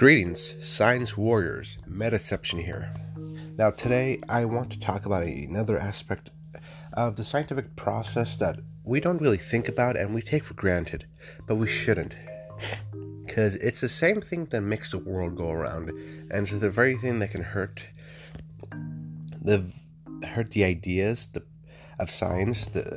Greetings, 0.00 0.54
science 0.62 1.14
warriors. 1.14 1.76
Metaception 1.86 2.64
here. 2.64 2.90
Now, 3.58 3.70
today 3.70 4.18
I 4.30 4.46
want 4.46 4.70
to 4.70 4.80
talk 4.80 5.04
about 5.04 5.24
another 5.24 5.78
aspect 5.78 6.30
of 6.94 7.16
the 7.16 7.22
scientific 7.22 7.76
process 7.76 8.38
that 8.38 8.60
we 8.82 8.98
don't 8.98 9.20
really 9.20 9.36
think 9.36 9.68
about 9.68 9.98
and 9.98 10.14
we 10.14 10.22
take 10.22 10.42
for 10.42 10.54
granted, 10.54 11.04
but 11.46 11.56
we 11.56 11.68
shouldn't. 11.68 12.16
Because 13.26 13.56
it's 13.56 13.82
the 13.82 13.90
same 13.90 14.22
thing 14.22 14.46
that 14.46 14.62
makes 14.62 14.90
the 14.90 14.96
world 14.96 15.36
go 15.36 15.50
around, 15.50 15.90
and 15.90 16.48
it's 16.48 16.58
the 16.58 16.70
very 16.70 16.96
thing 16.96 17.18
that 17.18 17.32
can 17.32 17.42
hurt 17.42 17.82
the 19.38 19.66
hurt 20.28 20.52
the 20.52 20.64
ideas 20.64 21.28
the, 21.34 21.42
of 21.98 22.10
science, 22.10 22.68
the 22.68 22.96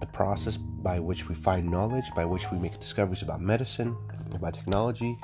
the 0.00 0.06
process 0.06 0.56
by 0.56 0.98
which 0.98 1.28
we 1.28 1.34
find 1.34 1.70
knowledge, 1.70 2.06
by 2.16 2.24
which 2.24 2.50
we 2.50 2.56
make 2.58 2.80
discoveries 2.80 3.20
about 3.20 3.42
medicine, 3.42 3.94
about 4.32 4.54
technology, 4.54 5.18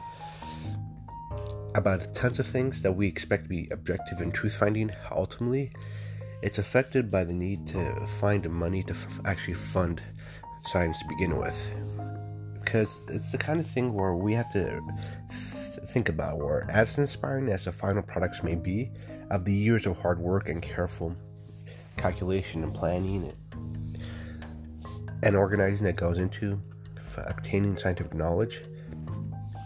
about 1.75 2.15
tons 2.15 2.39
of 2.39 2.47
things 2.47 2.83
that 2.83 2.93
we 2.93 3.07
expect 3.07 3.45
to 3.45 3.49
be 3.49 3.69
objective 3.71 4.21
and 4.21 4.33
truth 4.33 4.55
finding, 4.55 4.91
ultimately, 5.11 5.73
it's 6.43 6.59
affected 6.59 7.11
by 7.11 7.25
the 7.25 7.33
need 7.33 7.67
to 7.69 8.07
find 8.21 8.49
money 8.51 8.83
to 8.85 8.93
f- 8.93 9.07
actually 9.25 9.55
fund 9.55 10.03
science 10.67 10.99
to 10.99 11.09
begin 11.09 11.37
with. 11.37 11.69
Because 12.63 13.01
it's 13.09 13.33
the 13.33 13.39
kind 13.39 13.61
of 13.61 13.67
thing 13.67 13.93
where 13.93 14.15
we 14.15 14.33
have 14.35 14.51
to 14.53 14.81
th- 15.31 15.89
think 15.91 16.09
about 16.09 16.39
where, 16.39 16.67
as 16.71 16.97
inspiring 16.99 17.49
as 17.49 17.65
the 17.65 17.73
final 17.73 18.03
products 18.03 18.43
may 18.43 18.55
be, 18.55 18.91
of 19.31 19.45
the 19.45 19.53
years 19.53 19.87
of 19.87 19.99
hard 19.99 20.19
work 20.19 20.49
and 20.49 20.63
careful 20.63 21.17
calculation 21.97 22.63
and 22.63 22.75
planning 22.75 23.33
and 25.23 25.37
organizing 25.37 25.85
that 25.87 25.97
goes 25.97 26.19
into 26.19 26.61
obtaining 27.17 27.77
scientific 27.77 28.15
knowledge, 28.15 28.63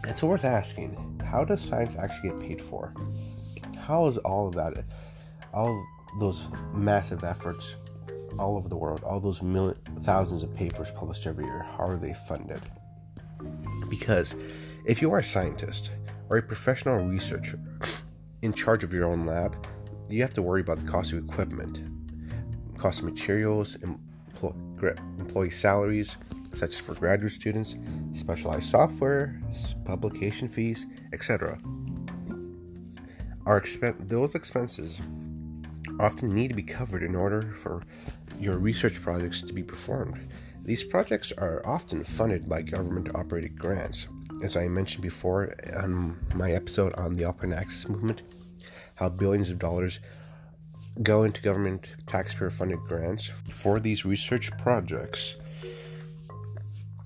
it's 0.04 0.22
worth 0.22 0.44
asking 0.44 1.07
how 1.30 1.44
does 1.44 1.60
science 1.60 1.94
actually 1.96 2.30
get 2.30 2.40
paid 2.40 2.62
for? 2.62 2.94
How 3.78 4.06
is 4.06 4.16
all 4.18 4.48
of 4.48 4.54
that, 4.54 4.84
all 5.52 5.86
those 6.18 6.42
massive 6.74 7.22
efforts 7.22 7.74
all 8.38 8.56
over 8.56 8.68
the 8.68 8.76
world, 8.76 9.02
all 9.04 9.20
those 9.20 9.40
thousands 10.02 10.42
of 10.42 10.54
papers 10.54 10.90
published 10.90 11.26
every 11.26 11.44
year, 11.44 11.66
how 11.76 11.88
are 11.88 11.96
they 11.96 12.14
funded? 12.26 12.60
Because 13.90 14.36
if 14.86 15.02
you 15.02 15.12
are 15.12 15.18
a 15.18 15.24
scientist 15.24 15.90
or 16.30 16.38
a 16.38 16.42
professional 16.42 17.04
researcher 17.04 17.60
in 18.42 18.52
charge 18.52 18.82
of 18.82 18.92
your 18.92 19.06
own 19.06 19.26
lab, 19.26 19.66
you 20.08 20.22
have 20.22 20.32
to 20.34 20.42
worry 20.42 20.62
about 20.62 20.78
the 20.78 20.90
cost 20.90 21.12
of 21.12 21.18
equipment, 21.18 21.82
cost 22.78 23.00
of 23.00 23.04
materials, 23.04 23.76
employee 25.18 25.50
salaries, 25.50 26.16
such 26.54 26.74
as 26.74 26.80
for 26.80 26.94
graduate 26.94 27.32
students, 27.32 27.76
specialized 28.12 28.68
software, 28.68 29.40
publication 29.84 30.48
fees, 30.48 30.86
etc. 31.12 31.58
Our 33.46 33.60
expen- 33.60 34.08
those 34.08 34.34
expenses 34.34 35.00
often 36.00 36.28
need 36.28 36.48
to 36.48 36.54
be 36.54 36.62
covered 36.62 37.02
in 37.02 37.14
order 37.14 37.54
for 37.62 37.82
your 38.38 38.58
research 38.58 39.00
projects 39.02 39.42
to 39.42 39.52
be 39.52 39.62
performed. 39.62 40.20
These 40.64 40.84
projects 40.84 41.32
are 41.32 41.62
often 41.64 42.04
funded 42.04 42.48
by 42.48 42.62
government 42.62 43.14
operated 43.14 43.58
grants. 43.58 44.06
As 44.42 44.56
I 44.56 44.68
mentioned 44.68 45.02
before 45.02 45.54
on 45.76 46.18
my 46.34 46.50
episode 46.52 46.94
on 46.94 47.14
the 47.14 47.24
open 47.24 47.52
access 47.52 47.88
movement, 47.88 48.22
how 48.96 49.08
billions 49.08 49.50
of 49.50 49.58
dollars 49.58 50.00
go 51.02 51.22
into 51.22 51.40
government 51.40 51.88
taxpayer 52.06 52.50
funded 52.50 52.80
grants 52.80 53.30
for 53.50 53.78
these 53.78 54.04
research 54.04 54.50
projects 54.58 55.36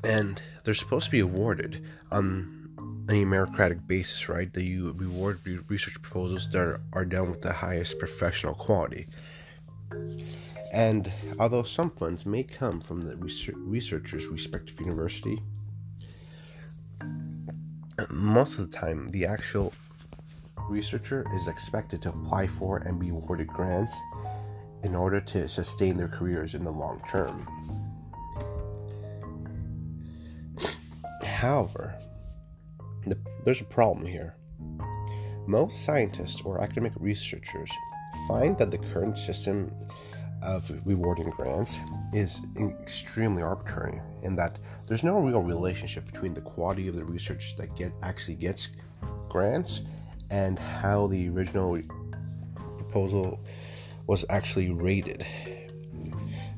and 0.05 0.43
they're 0.65 0.75
supposed 0.75 1.07
to 1.07 1.11
be 1.11 1.21
awarded 1.21 1.85
um, 2.11 2.71
on 2.79 3.07
a 3.09 3.23
meritocratic 3.23 3.87
basis, 3.87 4.29
right? 4.29 4.53
That 4.53 4.65
you 4.65 4.93
reward 4.93 5.41
research 5.69 6.01
proposals 6.01 6.49
that 6.51 6.81
are 6.93 7.05
done 7.05 7.31
with 7.31 7.43
the 7.43 7.53
highest 7.53 7.99
professional 7.99 8.55
quality. 8.55 9.07
And 10.73 11.13
although 11.39 11.65
some 11.65 11.91
funds 11.91 12.25
may 12.25 12.43
come 12.43 12.81
from 12.81 13.03
the 13.03 13.17
researcher's 13.17 14.27
respective 14.27 14.81
university, 14.81 15.43
most 18.11 18.59
of 18.59 18.71
the 18.71 18.77
time 18.77 19.09
the 19.09 19.27
actual 19.27 19.73
researcher 20.69 21.27
is 21.35 21.47
expected 21.47 22.01
to 22.03 22.09
apply 22.09 22.47
for 22.47 22.79
and 22.79 22.99
be 22.99 23.11
awarded 23.11 23.49
grants 23.49 23.95
in 24.83 24.95
order 24.95 25.21
to 25.21 25.49
sustain 25.49 25.97
their 25.97 26.09
careers 26.09 26.55
in 26.55 26.65
the 26.65 26.73
long 26.73 27.03
term. 27.09 27.47
However, 31.43 31.99
the, 33.05 33.19
there's 33.43 33.61
a 33.61 33.65
problem 33.65 34.07
here. 34.07 34.37
Most 35.49 35.85
scientists 35.85 36.41
or 36.43 36.61
academic 36.61 36.93
researchers 36.95 37.69
find 38.29 38.57
that 38.59 38.71
the 38.71 38.79
current 38.79 39.19
system 39.19 39.75
of 40.41 40.71
rewarding 40.87 41.31
grants 41.31 41.79
is 42.13 42.39
extremely 42.57 43.43
arbitrary 43.43 44.01
in 44.23 44.37
that 44.37 44.61
there's 44.87 45.03
no 45.03 45.19
real 45.19 45.43
relationship 45.43 46.07
between 46.07 46.33
the 46.33 46.41
quality 46.41 46.87
of 46.87 46.95
the 46.95 47.05
research 47.07 47.57
that 47.57 47.75
get 47.75 47.93
actually 48.05 48.37
gets 48.37 48.69
grants 49.29 49.81
and 50.31 50.61
how 50.61 51.09
the 51.09 51.29
original 51.29 51.77
proposal 52.55 53.41
was 54.07 54.25
actually 54.31 54.71
rated 54.71 55.27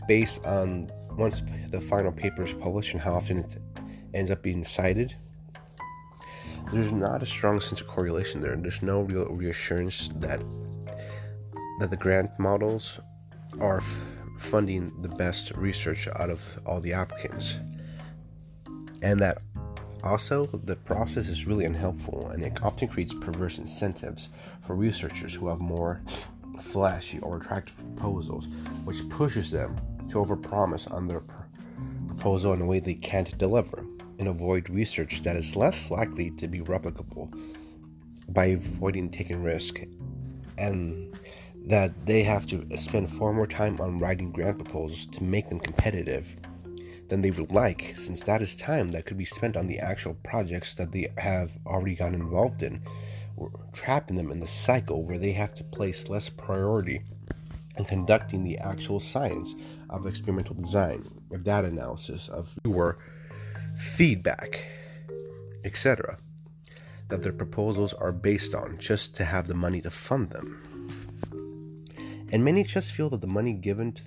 based 0.06 0.44
on 0.44 0.84
once 1.17 1.41
the 1.71 1.81
final 1.81 2.12
paper 2.12 2.44
is 2.44 2.53
published 2.53 2.93
and 2.93 3.00
how 3.00 3.15
often 3.15 3.39
it's 3.39 3.56
ends 4.15 4.31
up 4.31 4.43
being 4.43 4.65
cited, 4.65 5.17
there's 6.73 6.93
not 6.93 7.23
a 7.23 7.27
strong 7.27 7.61
sense 7.61 7.81
of 7.81 7.87
correlation 7.87 8.41
there. 8.41 8.57
There's 8.57 8.83
no 8.83 9.03
real 9.03 9.27
reassurance 9.27 10.09
that 10.17 10.41
that 11.81 11.91
the 11.91 11.97
grant 11.97 12.31
models 12.39 13.01
are 13.61 13.79
f- 13.79 13.97
funding 14.39 14.93
the 15.03 15.09
best 15.09 15.51
research 15.57 16.09
out 16.17 16.31
of 16.31 16.43
all 16.65 16.81
the 16.81 16.93
applicants, 16.93 17.57
and 19.03 19.21
that 19.21 19.39
also 20.03 20.47
the 20.47 20.77
process 20.77 21.29
is 21.29 21.47
really 21.47 21.65
unhelpful 21.65 22.29
and 22.29 22.45
it 22.45 22.63
often 22.63 22.87
creates 22.87 23.15
perverse 23.15 23.59
incentives 23.59 24.29
for 24.61 24.77
researchers 24.77 25.35
who 25.35 25.49
have 25.49 25.61
more 25.61 26.03
flashy 26.61 27.19
or 27.21 27.39
attractive 27.39 27.77
proposals, 27.77 28.47
which 28.85 29.09
pushes 29.09 29.51
them 29.51 29.77
to 30.11 30.17
overpromise 30.17 30.93
on 30.93 31.09
their 31.09 31.21
pr- 31.21 31.45
proposal 32.07 32.53
in 32.53 32.61
a 32.61 32.67
way 32.67 32.81
they 32.81 32.95
can't 32.95 33.37
deliver 33.39 33.85
and 34.19 34.29
avoid 34.29 34.69
research 34.71 35.23
that 35.23 35.37
is 35.37 35.57
less 35.57 35.91
likely 35.91 36.31
to 36.33 36.49
be 36.49 36.61
replicable 36.61 37.29
by 38.29 38.47
avoiding 38.47 39.11
taking 39.11 39.43
risk 39.43 39.81
and 40.59 41.17
that 41.67 42.07
they 42.07 42.23
have 42.23 42.47
to 42.47 42.67
spend 42.77 43.11
far 43.11 43.33
more 43.33 43.47
time 43.47 43.79
on 43.81 43.99
writing 43.99 44.31
grant 44.31 44.59
proposals 44.59 45.07
to 45.07 45.23
make 45.23 45.49
them 45.49 45.59
competitive 45.59 46.37
than 47.09 47.23
they 47.23 47.31
would 47.31 47.53
like 47.53 47.95
since 47.97 48.23
that 48.23 48.43
is 48.43 48.55
time 48.57 48.89
that 48.89 49.07
could 49.07 49.19
be 49.19 49.25
spent 49.25 49.57
on 49.57 49.67
the 49.67 49.79
actual 49.79 50.15
projects 50.23 50.75
that 50.75 50.93
they 50.93 51.11
have 51.19 51.51
already 51.67 51.95
gotten 51.95 52.21
involved 52.21 52.63
in 52.63 52.81
trapping 53.73 54.17
them 54.17 54.31
in 54.31 54.41
the 54.41 54.47
cycle 54.47 55.03
where 55.03 55.19
they 55.19 55.33
have 55.33 55.55
to 55.55 55.65
place 55.65 56.09
less 56.09 56.29
priority 56.29 57.03
in 57.77 57.85
conducting 57.85 58.45
the 58.45 58.57
actual 58.59 59.01
science 59.01 59.55
of 59.91 60.07
experimental 60.07 60.55
design 60.55 61.03
of 61.33 61.43
data 61.43 61.67
analysis 61.67 62.29
of 62.29 62.57
your 62.65 62.99
feedback, 63.77 64.65
etc., 65.65 66.19
that 67.09 67.23
their 67.23 67.33
proposals 67.33 67.93
are 67.95 68.12
based 68.12 68.55
on 68.55 68.79
just 68.79 69.15
to 69.17 69.25
have 69.25 69.47
the 69.47 69.55
money 69.55 69.81
to 69.81 69.91
fund 69.91 70.31
them. 70.31 70.61
And 72.33 72.45
many 72.45 72.65
just 72.65 72.93
feel 72.93 73.11
that 73.11 73.21
the 73.21 73.27
money 73.27 73.53
given 73.53 73.93
to 73.93 74.03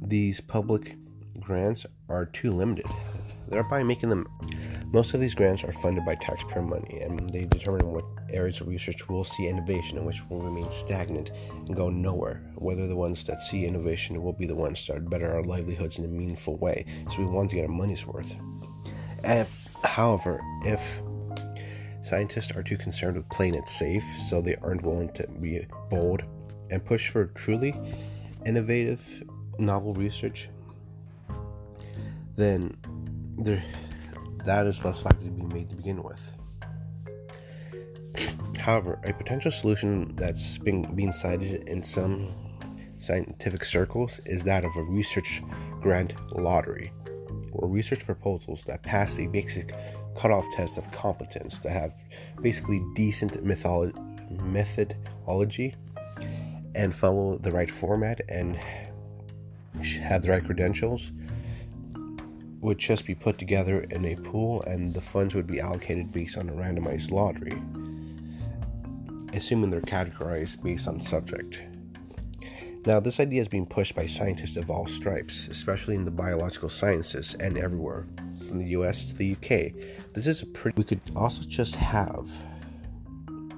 these 0.00 0.40
public 0.40 0.96
grants 1.40 1.86
are 2.08 2.26
too 2.26 2.50
limited, 2.50 2.86
thereby 3.48 3.82
making 3.82 4.10
them. 4.10 4.26
Most 4.92 5.14
of 5.14 5.20
these 5.20 5.34
grants 5.34 5.64
are 5.64 5.72
funded 5.72 6.04
by 6.04 6.16
taxpayer 6.16 6.62
money, 6.62 7.00
and 7.00 7.32
they 7.32 7.46
determine 7.46 7.90
what 7.90 8.04
areas 8.30 8.60
of 8.60 8.68
research 8.68 9.08
will 9.08 9.24
see 9.24 9.46
innovation 9.48 9.96
and 9.96 10.06
which 10.06 10.20
will 10.28 10.42
remain 10.42 10.70
stagnant 10.70 11.30
and 11.66 11.74
go 11.74 11.88
nowhere. 11.88 12.42
Whether 12.56 12.86
the 12.86 12.96
ones 12.96 13.24
that 13.24 13.40
see 13.40 13.64
innovation 13.64 14.22
will 14.22 14.34
be 14.34 14.46
the 14.46 14.54
ones 14.54 14.86
that 14.86 15.08
better 15.08 15.32
our 15.32 15.42
livelihoods 15.42 15.98
in 15.98 16.04
a 16.04 16.08
meaningful 16.08 16.58
way, 16.58 16.84
so 17.10 17.18
we 17.18 17.24
want 17.24 17.50
to 17.50 17.56
get 17.56 17.64
our 17.64 17.72
money's 17.72 18.06
worth. 18.06 18.34
However, 19.84 20.40
if 20.64 21.00
scientists 22.02 22.52
are 22.56 22.62
too 22.62 22.76
concerned 22.76 23.16
with 23.16 23.28
playing 23.28 23.54
it 23.54 23.68
safe, 23.68 24.04
so 24.28 24.40
they 24.40 24.56
aren't 24.56 24.82
willing 24.82 25.12
to 25.14 25.26
be 25.26 25.66
bold 25.90 26.22
and 26.70 26.84
push 26.84 27.10
for 27.10 27.26
truly 27.26 27.74
innovative, 28.46 29.00
novel 29.58 29.92
research, 29.94 30.48
then 32.36 32.76
that 34.44 34.66
is 34.66 34.84
less 34.84 35.04
likely 35.04 35.26
to 35.26 35.30
be 35.30 35.54
made 35.54 35.70
to 35.70 35.76
begin 35.76 36.02
with. 36.02 36.32
However, 38.58 39.00
a 39.04 39.12
potential 39.12 39.50
solution 39.50 40.14
that's 40.16 40.58
been 40.58 40.82
being 40.94 41.12
cited 41.12 41.68
in 41.68 41.82
some 41.82 42.28
scientific 43.00 43.64
circles 43.64 44.20
is 44.24 44.44
that 44.44 44.64
of 44.64 44.74
a 44.76 44.82
research 44.82 45.42
grant 45.80 46.14
lottery 46.32 46.92
or 47.52 47.68
research 47.68 48.04
proposals 48.04 48.62
that 48.66 48.82
pass 48.82 49.18
a 49.18 49.26
basic 49.26 49.74
cutoff 50.16 50.44
test 50.54 50.78
of 50.78 50.90
competence 50.92 51.58
that 51.58 51.72
have 51.72 51.94
basically 52.40 52.82
decent 52.94 53.44
methodology 53.44 55.74
and 56.74 56.94
follow 56.94 57.38
the 57.38 57.50
right 57.50 57.70
format 57.70 58.20
and 58.28 58.58
have 59.82 60.22
the 60.22 60.30
right 60.30 60.44
credentials 60.44 61.10
would 62.60 62.78
just 62.78 63.06
be 63.06 63.14
put 63.14 63.38
together 63.38 63.80
in 63.90 64.04
a 64.04 64.14
pool 64.16 64.62
and 64.62 64.94
the 64.94 65.00
funds 65.00 65.34
would 65.34 65.46
be 65.46 65.60
allocated 65.60 66.12
based 66.12 66.38
on 66.38 66.48
a 66.48 66.52
randomized 66.52 67.10
lottery, 67.10 67.60
assuming 69.34 69.68
they're 69.68 69.80
categorized 69.80 70.62
based 70.62 70.86
on 70.86 71.00
subject. 71.00 71.60
Now, 72.84 72.98
this 72.98 73.20
idea 73.20 73.40
is 73.40 73.46
being 73.46 73.66
pushed 73.66 73.94
by 73.94 74.06
scientists 74.06 74.56
of 74.56 74.68
all 74.68 74.88
stripes, 74.88 75.46
especially 75.48 75.94
in 75.94 76.04
the 76.04 76.10
biological 76.10 76.68
sciences 76.68 77.36
and 77.38 77.56
everywhere, 77.56 78.08
from 78.48 78.58
the 78.58 78.70
US 78.70 79.06
to 79.06 79.14
the 79.14 79.32
UK. 79.32 79.72
This 80.14 80.26
is 80.26 80.42
a 80.42 80.46
pretty. 80.46 80.74
We 80.76 80.82
could 80.82 81.00
also 81.14 81.42
just 81.42 81.76
have 81.76 82.28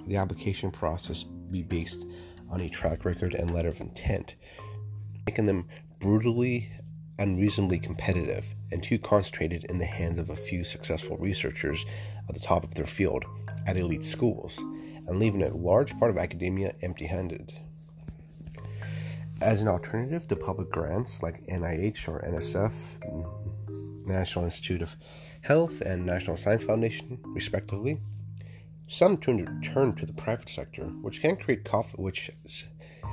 the 0.07 0.17
application 0.17 0.71
process 0.71 1.25
be 1.25 1.63
based 1.63 2.05
on 2.51 2.61
a 2.61 2.69
track 2.69 3.07
record 3.07 3.33
and 3.33 3.51
letter 3.51 3.69
of 3.69 3.81
intent, 3.81 4.35
making 5.27 5.47
them 5.47 5.69
brutally 6.01 6.71
unreasonably 7.19 7.79
competitive 7.79 8.45
and 8.73 8.83
too 8.83 8.99
concentrated 8.99 9.65
in 9.71 9.79
the 9.79 9.87
hands 9.87 10.19
of 10.19 10.29
a 10.29 10.37
few 10.37 10.65
successful 10.65 11.17
researchers 11.17 11.87
at 12.29 12.35
the 12.35 12.41
top 12.41 12.63
of 12.63 12.75
their 12.75 12.85
field 12.85 13.25
at 13.67 13.79
elite 13.79 14.05
schools, 14.05 14.59
and 14.59 15.19
leaving 15.19 15.43
a 15.43 15.57
large 15.57 15.99
part 15.99 16.11
of 16.11 16.19
academia 16.19 16.75
empty 16.83 17.07
handed. 17.07 17.55
As 19.45 19.61
an 19.61 19.69
alternative 19.69 20.27
to 20.29 20.37
public 20.37 20.71
grants 20.71 21.23
like 21.23 21.47
NIH 21.47 22.09
or 22.09 22.21
NSF, 22.23 22.73
National 24.07 24.47
Institute 24.47 24.81
of 24.81 24.97
Health, 25.43 25.83
and 25.83 26.07
National 26.07 26.39
Science 26.39 26.65
Foundation, 26.65 27.19
respectively, 27.27 28.01
some 28.89 29.19
turn 29.19 29.45
to, 29.45 29.71
turn 29.71 29.95
to 29.97 30.07
the 30.07 30.15
private 30.15 30.49
sector, 30.49 30.85
which 31.03 31.21
can 31.21 31.37
create 31.37 31.65
conf- 31.65 31.99
which 31.99 32.31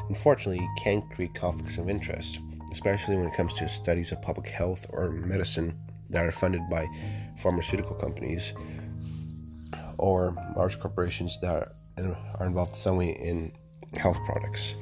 unfortunately 0.08 0.66
can 0.82 1.02
create 1.10 1.36
conflicts 1.36 1.78
of 1.78 1.90
interest 1.90 2.40
especially 2.72 3.18
when 3.18 3.28
it 3.28 3.34
comes 3.34 3.54
to 3.56 3.68
studies 3.68 4.12
of 4.12 4.22
public 4.22 4.48
health 4.48 4.86
or 4.90 5.10
medicine 5.10 5.78
that 6.10 6.26
are 6.26 6.32
funded 6.32 6.62
by 6.70 6.88
pharmaceutical 7.40 7.96
companies 7.96 8.54
or 9.98 10.36
large 10.56 10.80
corporations 10.80 11.38
that 11.42 11.76
are 12.40 12.46
involved 12.46 12.72
in 12.72 12.78
some 12.78 12.98
way 12.98 13.10
in 13.10 13.52
health 13.98 14.18
products. 14.26 14.76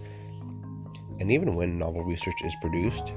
And 1.19 1.31
even 1.31 1.56
when 1.56 1.77
novel 1.77 2.04
research 2.04 2.42
is 2.44 2.56
produced, 2.62 3.13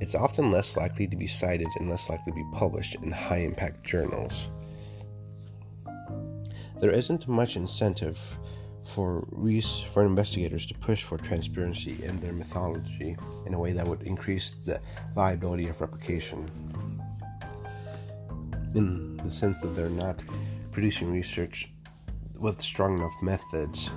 it's 0.00 0.14
often 0.14 0.50
less 0.50 0.76
likely 0.76 1.06
to 1.06 1.16
be 1.16 1.26
cited 1.26 1.68
and 1.76 1.88
less 1.88 2.08
likely 2.08 2.32
to 2.32 2.36
be 2.36 2.46
published 2.52 2.96
in 2.96 3.10
high 3.12 3.38
impact 3.38 3.84
journals. 3.84 4.50
There 6.80 6.90
isn't 6.90 7.28
much 7.28 7.56
incentive 7.56 8.18
for 8.84 9.28
for 9.92 10.04
investigators 10.04 10.66
to 10.66 10.74
push 10.74 11.02
for 11.02 11.18
transparency 11.18 12.02
in 12.02 12.18
their 12.20 12.32
methodology 12.32 13.16
in 13.46 13.54
a 13.54 13.58
way 13.58 13.72
that 13.72 13.86
would 13.86 14.02
increase 14.02 14.52
the 14.64 14.80
viability 15.14 15.68
of 15.68 15.80
replication. 15.80 16.50
In 18.74 19.16
the 19.18 19.30
sense 19.30 19.58
that 19.58 19.76
they're 19.76 19.90
not 19.90 20.22
producing 20.72 21.12
research 21.12 21.70
with 22.38 22.60
strong 22.62 22.96
enough 22.98 23.12
methods 23.20 23.90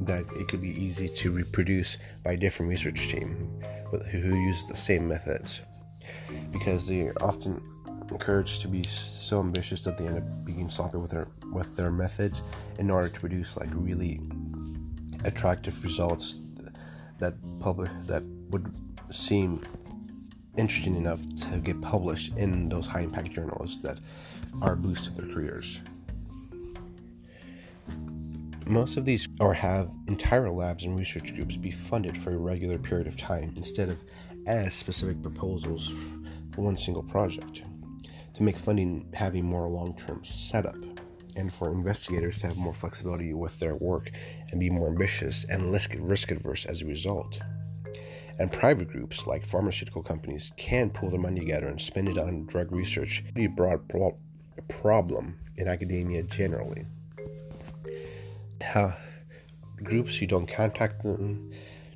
that 0.00 0.24
it 0.36 0.48
could 0.48 0.60
be 0.60 0.70
easy 0.80 1.08
to 1.08 1.32
reproduce 1.32 1.96
by 2.22 2.32
a 2.32 2.36
different 2.36 2.70
research 2.70 3.08
team 3.08 3.60
who 4.10 4.18
use 4.18 4.64
the 4.64 4.76
same 4.76 5.08
methods 5.08 5.60
because 6.50 6.86
they 6.86 7.02
are 7.02 7.14
often 7.22 7.60
encouraged 8.10 8.60
to 8.62 8.68
be 8.68 8.84
so 8.84 9.40
ambitious 9.40 9.82
that 9.84 9.98
they 9.98 10.06
end 10.06 10.18
up 10.18 10.44
being 10.44 10.68
sloppy 10.68 10.98
with 10.98 11.10
their 11.10 11.28
with 11.52 11.74
their 11.76 11.90
methods 11.90 12.42
in 12.78 12.90
order 12.90 13.08
to 13.08 13.20
produce 13.20 13.56
like 13.56 13.68
really 13.72 14.20
attractive 15.24 15.82
results 15.82 16.42
that 17.18 17.34
public 17.60 17.90
that 18.06 18.22
would 18.50 18.72
seem 19.10 19.60
interesting 20.56 20.96
enough 20.96 21.20
to 21.36 21.58
get 21.58 21.80
published 21.80 22.36
in 22.36 22.68
those 22.68 22.86
high 22.86 23.00
impact 23.00 23.32
journals 23.32 23.80
that 23.82 23.98
are 24.62 24.72
a 24.72 24.76
boost 24.76 25.04
to 25.04 25.10
their 25.10 25.32
careers. 25.34 25.80
Most 28.68 28.96
of 28.96 29.04
these 29.04 29.28
or 29.40 29.54
have 29.54 29.92
entire 30.08 30.50
labs 30.50 30.82
and 30.82 30.98
research 30.98 31.32
groups 31.36 31.56
be 31.56 31.70
funded 31.70 32.18
for 32.18 32.34
a 32.34 32.36
regular 32.36 32.78
period 32.78 33.06
of 33.06 33.16
time 33.16 33.54
instead 33.56 33.88
of 33.88 34.02
as 34.48 34.74
specific 34.74 35.22
proposals 35.22 35.92
for 36.50 36.62
one 36.62 36.76
single 36.76 37.04
project 37.04 37.62
to 38.34 38.42
make 38.42 38.58
funding 38.58 39.08
have 39.14 39.36
a 39.36 39.40
more 39.40 39.68
long 39.68 39.96
term 39.96 40.24
setup 40.24 40.76
and 41.36 41.54
for 41.54 41.70
investigators 41.70 42.38
to 42.38 42.48
have 42.48 42.56
more 42.56 42.74
flexibility 42.74 43.32
with 43.34 43.56
their 43.60 43.76
work 43.76 44.10
and 44.50 44.58
be 44.58 44.68
more 44.68 44.88
ambitious 44.88 45.44
and 45.44 45.70
less 45.70 45.86
risk 45.94 46.32
adverse 46.32 46.66
as 46.66 46.82
a 46.82 46.86
result. 46.86 47.38
And 48.40 48.50
private 48.50 48.88
groups 48.88 49.28
like 49.28 49.46
pharmaceutical 49.46 50.02
companies 50.02 50.50
can 50.56 50.90
pull 50.90 51.10
their 51.10 51.20
money 51.20 51.38
together 51.38 51.68
and 51.68 51.80
spend 51.80 52.08
it 52.08 52.18
on 52.18 52.46
drug 52.46 52.72
research. 52.72 53.22
A 53.36 53.46
broad 53.46 53.88
pro- 53.88 54.18
problem 54.68 55.38
in 55.56 55.68
academia 55.68 56.24
generally. 56.24 56.84
How 58.66 58.96
groups 59.82 60.20
you 60.20 60.26
don't 60.26 60.46
contact 60.46 61.02
them 61.02 61.52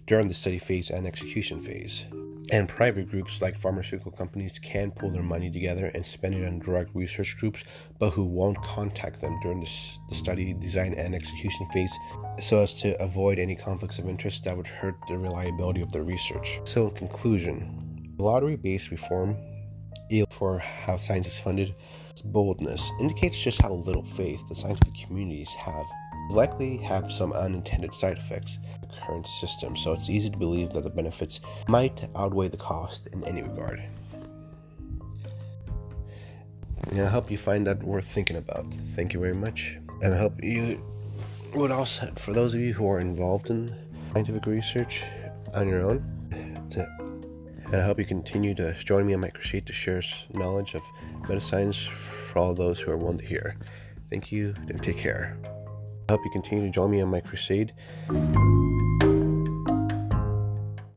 during 0.07 0.29
the 0.29 0.35
study 0.35 0.59
phase 0.59 0.91
and 0.91 1.07
execution 1.07 1.61
phase. 1.63 2.05
And 2.53 2.69
private 2.69 3.09
groups 3.09 3.41
like 3.41 3.57
pharmaceutical 3.57 4.11
companies 4.11 4.59
can 4.59 4.91
pull 4.91 5.11
their 5.11 5.23
money 5.23 5.51
together 5.51 5.91
and 5.95 6.05
spend 6.05 6.35
it 6.35 6.45
on 6.45 6.59
drug 6.59 6.89
research 6.95 7.37
groups, 7.39 7.63
but 7.99 8.11
who 8.11 8.25
won't 8.25 8.61
contact 8.63 9.21
them 9.21 9.39
during 9.41 9.61
the 9.61 10.15
study, 10.15 10.53
design, 10.55 10.95
and 10.95 11.15
execution 11.15 11.69
phase 11.73 11.93
so 12.41 12.61
as 12.61 12.75
to 12.75 13.01
avoid 13.01 13.39
any 13.39 13.55
conflicts 13.55 13.99
of 13.99 14.09
interest 14.09 14.45
that 14.45 14.57
would 14.57 14.67
hurt 14.67 14.97
the 15.09 15.17
reliability 15.17 15.81
of 15.81 15.93
their 15.93 16.03
research. 16.03 16.61
So, 16.65 16.89
in 16.89 16.95
conclusion, 16.97 18.15
lottery 18.19 18.57
based 18.57 18.91
reform 18.91 19.37
for 20.31 20.59
how 20.59 20.97
science 20.97 21.29
is 21.29 21.39
funded, 21.39 21.75
boldness 22.25 22.91
indicates 22.99 23.41
just 23.41 23.63
how 23.63 23.73
little 23.73 24.05
faith 24.05 24.41
the 24.49 24.57
scientific 24.57 24.95
communities 25.07 25.51
have 25.51 25.85
likely 26.35 26.77
have 26.79 27.13
some 27.13 27.33
unintended 27.33 27.95
side 27.95 28.19
effects 28.19 28.59
the 28.81 28.87
current 29.07 29.27
system, 29.27 29.77
so 29.77 29.93
it's 29.93 30.09
easy 30.09 30.31
to 30.31 30.37
believe 30.37 30.73
that 30.73 30.85
the 30.85 30.91
benefits 30.91 31.41
might 31.69 32.09
outweigh 32.17 32.49
the 32.49 32.57
cost 32.57 33.09
in 33.09 33.25
any 33.25 33.43
regard. 33.43 33.83
And 36.91 37.01
I 37.03 37.09
hope 37.09 37.31
you 37.31 37.39
find 37.39 37.67
that 37.67 37.83
worth 37.83 38.07
thinking 38.07 38.37
about. 38.37 38.67
Thank 38.97 39.13
you 39.13 39.21
very 39.21 39.35
much. 39.35 39.77
And 40.03 40.15
I 40.15 40.19
hope 40.19 40.43
you 40.43 40.83
would 41.55 41.71
also, 41.71 42.11
for 42.17 42.33
those 42.33 42.55
of 42.55 42.61
you 42.61 42.73
who 42.73 42.89
are 42.89 43.01
involved 43.01 43.51
in 43.51 43.75
scientific 44.13 44.47
research 44.47 45.03
on 45.55 45.69
your 45.69 45.83
own, 45.83 46.03
to, 46.71 46.89
and 47.67 47.77
I 47.77 47.85
hope 47.85 47.99
you 47.99 48.05
continue 48.05 48.55
to 48.55 48.75
join 48.83 49.07
me 49.07 49.15
on 49.15 49.21
my 49.21 49.29
crusade 49.29 49.67
to 49.67 49.73
share 49.73 50.03
knowledge 50.33 50.75
of 50.75 50.83
medicines 51.29 51.89
for 52.31 52.39
all 52.39 52.55
those 52.55 52.81
who 52.81 52.91
are 52.91 52.97
willing 52.97 53.19
to 53.19 53.27
hear. 53.27 53.57
Thank 54.09 54.33
you 54.33 54.55
and 54.69 54.83
take 54.83 54.99
care. 54.99 55.37
I 56.11 56.15
hope 56.15 56.25
you 56.25 56.31
continue 56.33 56.67
to 56.67 56.73
join 56.73 56.91
me 56.91 57.01
on 57.03 57.09
my 57.09 57.21
crusade. 57.21 57.73